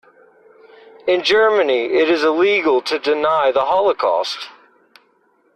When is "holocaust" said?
3.65-4.49